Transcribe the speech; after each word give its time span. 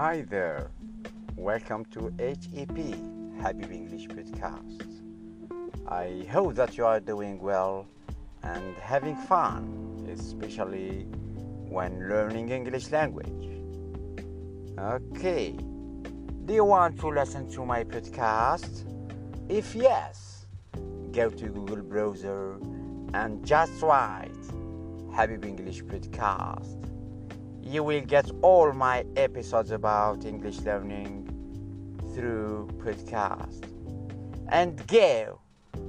Hi 0.00 0.22
there. 0.22 0.70
Welcome 1.36 1.84
to 1.92 2.10
HEP 2.18 2.78
Habib 3.42 3.70
English 3.70 4.08
Podcast. 4.08 4.82
I 5.86 6.26
hope 6.32 6.54
that 6.54 6.78
you 6.78 6.86
are 6.86 7.00
doing 7.00 7.38
well 7.38 7.86
and 8.42 8.74
having 8.78 9.14
fun, 9.14 10.08
especially 10.10 11.02
when 11.68 12.08
learning 12.08 12.48
English 12.48 12.90
language. 12.90 13.44
Okay. 14.78 15.50
Do 16.46 16.54
you 16.54 16.64
want 16.64 16.98
to 17.00 17.08
listen 17.08 17.50
to 17.50 17.66
my 17.66 17.84
podcast? 17.84 18.86
If 19.50 19.74
yes, 19.74 20.46
go 21.12 21.28
to 21.28 21.46
Google 21.50 21.82
browser 21.82 22.56
and 23.12 23.44
just 23.44 23.82
write 23.82 24.32
Habib 25.12 25.44
English 25.44 25.84
Podcast 25.84 26.89
you 27.70 27.84
will 27.84 28.00
get 28.00 28.28
all 28.42 28.72
my 28.72 29.04
episodes 29.14 29.70
about 29.70 30.24
English 30.24 30.58
learning 30.62 31.24
through 32.14 32.68
podcast. 32.78 33.64
And 34.48 34.84
go 34.88 35.38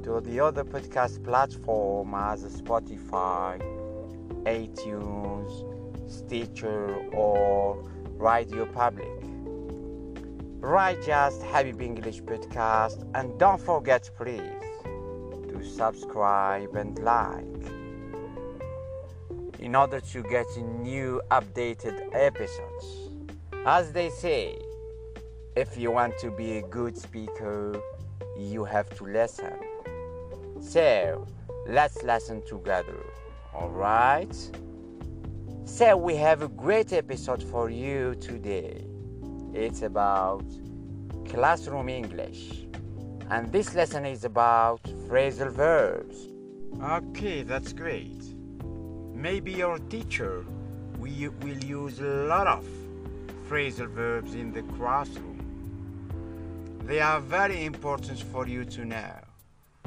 to 0.04 0.22
the 0.22 0.40
other 0.40 0.64
podcast 0.64 1.24
platform 1.24 2.14
as 2.14 2.44
Spotify, 2.62 3.60
iTunes, 4.44 5.52
Stitcher, 6.08 6.94
or 7.14 7.84
Radio 8.20 8.68
Public. 8.68 9.10
Write 10.60 11.02
just 11.04 11.42
Habib 11.42 11.82
English 11.82 12.22
Podcast 12.22 13.10
and 13.16 13.40
don't 13.40 13.60
forget 13.60 14.08
please 14.16 14.40
to 15.50 15.64
subscribe 15.64 16.76
and 16.76 17.00
like 17.00 17.72
in 19.62 19.76
order 19.76 20.02
to 20.02 20.24
get 20.24 20.48
new 20.58 21.22
updated 21.30 22.10
episodes. 22.14 23.12
As 23.66 23.94
they 23.94 24.10
say, 24.10 24.58
if 25.56 25.78
you 25.78 25.92
want 25.92 26.18
to 26.18 26.32
be 26.32 26.58
a 26.58 26.62
good 26.64 26.98
speaker, 26.98 27.80
you 28.38 28.66
have 28.66 28.90
to 28.98 29.04
listen. 29.06 29.54
So, 30.60 31.28
let's 31.68 32.02
listen 32.02 32.42
together, 32.46 33.06
alright? 33.54 34.36
So, 35.66 35.96
we 35.96 36.16
have 36.16 36.42
a 36.42 36.48
great 36.48 36.92
episode 36.92 37.44
for 37.44 37.70
you 37.70 38.16
today. 38.16 38.84
It's 39.54 39.84
about 39.84 40.46
classroom 41.30 41.88
English, 41.88 42.66
and 43.30 43.52
this 43.52 43.76
lesson 43.76 44.06
is 44.06 44.24
about 44.24 44.82
phrasal 45.08 45.52
verbs. 45.52 46.30
Okay, 46.82 47.44
that's 47.44 47.74
great. 47.74 48.21
Maybe 49.22 49.52
your 49.52 49.78
teacher 49.78 50.44
will, 50.98 51.32
will 51.42 51.64
use 51.64 52.00
a 52.00 52.26
lot 52.26 52.48
of 52.48 52.66
phrasal 53.48 53.88
verbs 53.88 54.34
in 54.34 54.52
the 54.52 54.64
classroom. 54.76 55.38
They 56.86 57.02
are 57.02 57.20
very 57.20 57.66
important 57.66 58.18
for 58.18 58.48
you 58.48 58.66
to 58.66 58.84
know. 58.84 59.14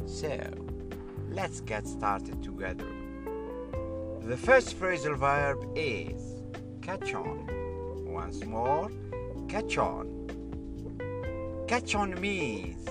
So, 0.07 0.39
let's 1.31 1.61
get 1.61 1.89
started 1.89 2.45
together. 2.45 2.87
The 4.21 4.37
first 4.37 4.79
phrasal 4.79 5.17
verb 5.17 5.67
is 5.75 6.41
catch 6.81 7.13
on. 7.13 8.05
Once 8.07 8.45
more, 8.45 8.89
catch 9.49 9.79
on. 9.79 10.07
Catch 11.67 11.97
on 11.97 12.21
means 12.21 12.89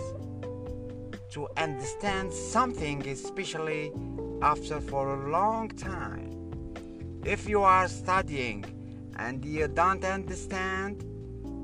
to 1.32 1.48
understand 1.56 2.34
something, 2.34 3.08
especially 3.08 3.94
after 4.42 4.82
for 4.82 5.14
a 5.14 5.30
long 5.30 5.70
time. 5.70 6.33
If 7.26 7.48
you 7.48 7.62
are 7.64 7.88
studying 7.88 8.66
and 9.18 9.46
you 9.46 9.70
don't 9.70 10.04
understand, 10.04 11.06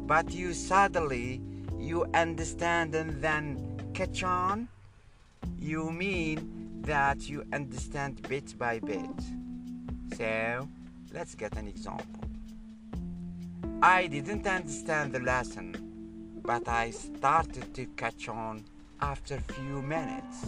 but 0.08 0.32
you 0.32 0.54
suddenly 0.54 1.42
you 1.78 2.06
understand 2.14 2.96
and 2.96 3.22
then 3.22 3.92
catch 3.94 4.24
on, 4.24 4.70
you 5.60 5.92
mean 5.92 6.82
that 6.84 7.28
you 7.28 7.44
understand 7.52 8.22
bit 8.30 8.58
by 8.58 8.80
bit. 8.80 9.20
So, 10.18 10.70
let's 11.14 11.36
get 11.36 11.58
an 11.58 11.68
example. 11.68 12.24
I 13.82 14.08
didn't 14.08 14.48
understand 14.48 15.12
the 15.12 15.20
lesson, 15.20 16.42
but 16.42 16.70
I 16.70 16.92
started 16.92 17.74
to 17.74 17.86
catch 17.98 18.30
on 18.30 18.64
after 19.02 19.36
a 19.36 19.54
few 19.54 19.82
minutes. 19.82 20.46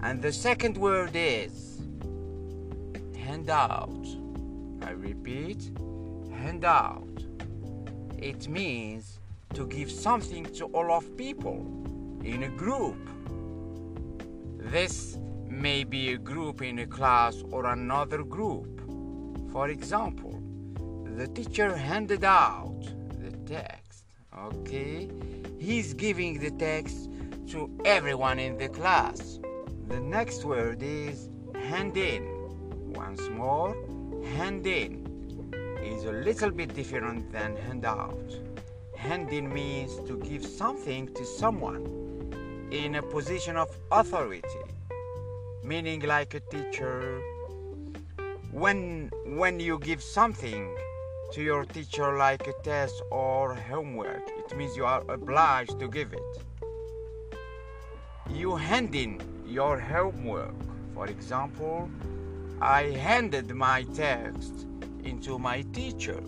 And 0.00 0.22
the 0.22 0.32
second 0.32 0.76
word 0.76 1.10
is 1.14 1.82
handout. 3.26 4.06
I 4.82 4.90
repeat, 4.90 5.70
handout. 6.32 7.24
It 8.18 8.48
means 8.48 9.18
to 9.54 9.66
give 9.66 9.90
something 9.90 10.44
to 10.54 10.64
all 10.66 10.92
of 10.92 11.16
people 11.16 11.58
in 12.24 12.44
a 12.44 12.48
group. 12.48 12.96
This 14.58 15.18
may 15.48 15.84
be 15.84 16.12
a 16.12 16.18
group 16.18 16.62
in 16.62 16.78
a 16.80 16.86
class 16.86 17.42
or 17.50 17.66
another 17.66 18.22
group. 18.22 18.80
For 19.52 19.68
example, 19.68 20.42
the 21.16 21.28
teacher 21.28 21.76
handed 21.76 22.24
out 22.24 22.80
the 23.20 23.32
text. 23.46 24.04
Okay? 24.36 25.10
He's 25.58 25.94
giving 25.94 26.38
the 26.38 26.50
text 26.50 27.10
to 27.48 27.70
everyone 27.84 28.38
in 28.38 28.56
the 28.56 28.68
class. 28.68 29.38
The 29.88 30.00
next 30.00 30.44
word 30.44 30.82
is 30.82 31.28
hand 31.54 31.96
in. 31.96 32.31
Once 32.94 33.28
more, 33.30 33.74
hand 34.36 34.66
in 34.66 35.06
is 35.82 36.04
a 36.04 36.12
little 36.12 36.50
bit 36.50 36.74
different 36.74 37.30
than 37.32 37.56
hand 37.56 37.84
out. 37.84 38.30
Hand 38.96 39.30
in 39.30 39.52
means 39.52 39.96
to 40.08 40.18
give 40.18 40.44
something 40.44 41.12
to 41.14 41.24
someone 41.24 42.68
in 42.70 42.96
a 42.96 43.02
position 43.02 43.56
of 43.56 43.68
authority, 43.90 44.62
meaning 45.64 46.00
like 46.00 46.34
a 46.34 46.40
teacher. 46.40 47.20
When, 48.50 49.10
when 49.24 49.58
you 49.58 49.78
give 49.78 50.02
something 50.02 50.76
to 51.32 51.42
your 51.42 51.64
teacher, 51.64 52.18
like 52.18 52.46
a 52.46 52.52
test 52.62 53.02
or 53.10 53.54
homework, 53.54 54.22
it 54.38 54.56
means 54.56 54.76
you 54.76 54.84
are 54.84 55.02
obliged 55.10 55.80
to 55.80 55.88
give 55.88 56.12
it. 56.12 56.42
You 58.30 58.56
hand 58.56 58.94
in 58.94 59.20
your 59.46 59.78
homework, 59.78 60.54
for 60.94 61.06
example, 61.06 61.90
I 62.62 62.92
handed 62.92 63.52
my 63.56 63.82
text 63.92 64.68
into 65.02 65.36
my 65.36 65.62
teacher. 65.72 66.22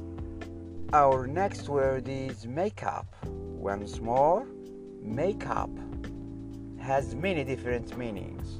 Our 0.93 1.29
next 1.29 1.69
word 1.69 2.09
is 2.09 2.45
makeup. 2.45 3.07
Once 3.25 4.01
more, 4.01 4.45
makeup 5.01 5.71
has 6.81 7.15
many 7.15 7.45
different 7.45 7.97
meanings. 7.97 8.59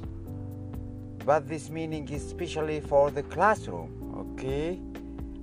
But 1.25 1.49
this 1.49 1.69
meaning 1.69 2.07
is 2.07 2.23
especially 2.23 2.79
for 2.79 3.11
the 3.11 3.23
classroom, 3.23 3.91
okay? 4.39 4.79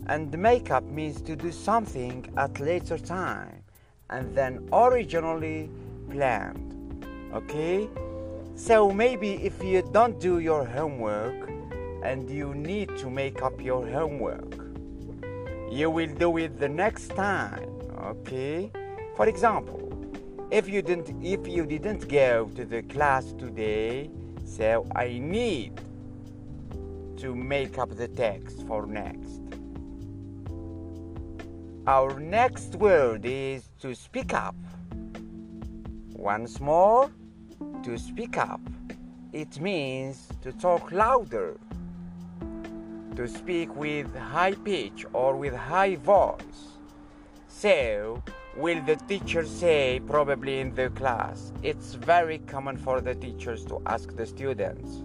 And 0.06 0.34
makeup 0.38 0.84
means 0.84 1.21
to 1.21 1.37
do 1.37 1.53
something 1.53 2.32
at 2.38 2.59
later 2.60 2.97
time 2.97 3.62
and 4.09 4.34
then 4.34 4.71
originally 4.72 5.69
planned, 6.10 7.04
okay? 7.34 7.91
So 8.54 8.91
maybe 8.91 9.34
if 9.44 9.62
you 9.62 9.82
don't 9.92 10.19
do 10.19 10.38
your 10.38 10.65
homework, 10.65 11.52
and 12.03 12.29
you 12.29 12.55
need 12.55 12.97
to 12.99 13.09
make 13.09 13.43
up 13.43 13.61
your 13.61 13.87
homework. 13.87 14.55
You 15.71 15.91
will 15.91 16.13
do 16.15 16.37
it 16.37 16.59
the 16.59 16.69
next 16.69 17.09
time, 17.17 17.71
okay? 17.99 18.71
For 19.17 19.27
example, 19.27 19.81
if 20.51 20.69
you 20.69 20.83
didn't 20.83 21.25
if 21.25 21.47
you 21.47 21.65
didn't 21.65 22.09
go 22.09 22.51
to 22.57 22.65
the 22.65 22.83
class 22.83 23.33
today, 23.33 24.11
so 24.45 24.87
I 24.95 25.19
need 25.19 25.81
to 27.17 27.35
make 27.35 27.78
up 27.78 27.97
the 27.97 28.09
text 28.09 28.66
for 28.66 28.87
next. 28.87 29.41
Our 31.87 32.21
next 32.21 32.77
word 32.77 33.25
is 33.25 33.65
to 33.81 33.95
speak 33.95 34.34
up. 34.34 34.57
Once 36.13 36.60
more, 36.60 37.10
to 37.83 37.98
speak 37.98 38.37
up. 38.37 38.60
It 39.33 39.60
means 39.60 40.28
to 40.43 40.53
talk 40.53 40.93
louder 40.93 41.59
to 43.16 43.28
speak 43.28 43.74
with 43.76 44.14
high 44.16 44.54
pitch 44.54 45.04
or 45.12 45.36
with 45.36 45.54
high 45.54 45.97
voice. 45.97 46.78
So, 47.48 48.22
will 48.56 48.82
the 48.82 48.97
teacher 48.97 49.44
say, 49.47 50.00
probably 50.06 50.60
in 50.60 50.74
the 50.74 50.91
class? 50.91 51.53
It's 51.62 51.94
very 51.94 52.38
common 52.38 52.76
for 52.76 53.00
the 53.00 53.14
teachers 53.14 53.64
to 53.66 53.82
ask 53.86 54.16
the 54.16 54.26
students. 54.26 55.03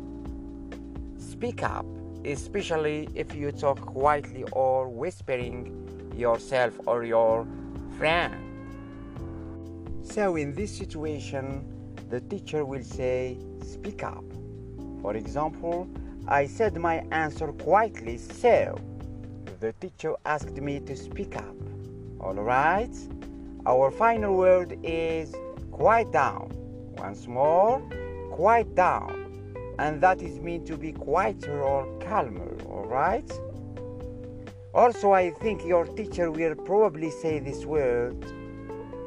Speak 1.18 1.64
up, 1.64 1.86
especially 2.26 3.10
if 3.14 3.36
you 3.36 3.52
talk 3.52 3.82
quietly 3.82 4.44
or 4.54 4.88
whispering 4.88 6.12
yourself 6.16 6.80
or 6.88 7.04
your 7.04 7.46
friend. 7.98 8.36
So, 10.02 10.38
in 10.38 10.54
this 10.54 10.76
situation, 10.76 11.66
the 12.10 12.22
teacher 12.22 12.64
will 12.64 12.84
say, 12.84 13.38
Speak 13.62 14.04
up. 14.04 14.24
For 15.02 15.16
example, 15.16 15.88
I 16.30 16.46
said 16.46 16.76
my 16.76 17.06
answer 17.12 17.48
quietly, 17.54 18.18
so 18.18 18.78
the 19.62 19.72
teacher 19.80 20.14
asked 20.26 20.58
me 20.58 20.82
to 20.82 20.94
speak 20.94 21.38
up. 21.38 21.56
Alright? 22.20 22.94
Our 23.66 23.92
final 23.92 24.36
word 24.36 24.78
is 24.84 25.34
quiet 25.72 26.12
down. 26.12 26.52
Once 26.98 27.28
more, 27.28 27.80
quiet 28.32 28.76
down. 28.76 29.54
And 29.80 30.02
that 30.02 30.22
is 30.22 30.38
mean 30.40 30.66
to 30.66 30.76
be 30.76 30.92
quieter 30.92 31.64
or 31.64 31.88
calmer, 32.00 32.58
alright? 32.66 33.32
Also, 34.74 35.14
I 35.14 35.32
think 35.32 35.64
your 35.66 35.86
teacher 35.86 36.30
will 36.30 36.56
probably 36.56 37.10
say 37.10 37.40
this 37.40 37.64
word 37.66 38.26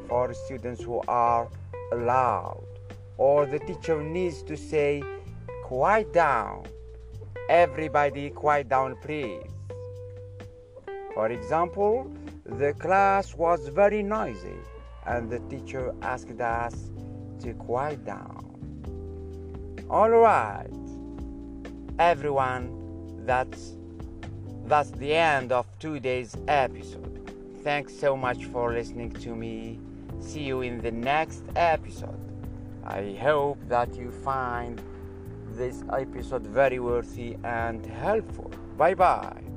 for 0.08 0.32
students 0.32 0.82
who 0.82 1.02
are 1.06 1.50
loud, 1.94 2.64
or 3.18 3.44
the 3.44 3.58
teacher 3.58 4.02
needs 4.02 4.42
to 4.44 4.56
say, 4.56 5.02
quiet 5.64 6.14
down. 6.14 6.64
Everybody, 7.50 8.30
quiet 8.30 8.68
down, 8.68 8.94
please. 9.02 9.42
For 11.14 11.30
example, 11.30 12.08
the 12.44 12.74
class 12.74 13.34
was 13.34 13.66
very 13.66 14.04
noisy, 14.04 14.54
and 15.04 15.28
the 15.28 15.40
teacher 15.50 15.92
asked 16.00 16.40
us 16.40 16.92
to 17.42 17.52
quiet 17.54 18.04
down. 18.04 18.46
All 19.90 20.10
right, 20.10 20.70
everyone, 21.98 23.24
that's 23.26 23.74
that's 24.66 24.92
the 24.92 25.12
end 25.12 25.50
of 25.50 25.66
today's 25.80 26.36
episode. 26.46 27.34
Thanks 27.64 27.92
so 27.92 28.16
much 28.16 28.44
for 28.44 28.72
listening 28.72 29.10
to 29.24 29.34
me. 29.34 29.80
See 30.20 30.44
you 30.44 30.60
in 30.60 30.80
the 30.80 30.92
next 30.92 31.42
episode. 31.56 32.20
I 32.84 33.18
hope 33.20 33.58
that 33.66 33.96
you 33.96 34.12
find 34.12 34.80
this 35.60 35.84
episode 35.92 36.46
very 36.46 36.78
worthy 36.80 37.36
and 37.44 37.84
helpful. 37.84 38.50
Bye 38.78 38.94
bye. 38.94 39.49